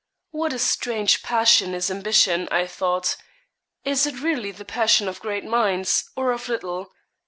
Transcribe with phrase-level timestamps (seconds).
[0.31, 3.17] What a strange passion is ambition, I thought.
[3.85, 6.91] Is it really the passion of great minds, or of little.